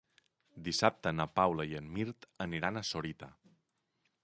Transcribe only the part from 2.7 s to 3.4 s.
a Sorita.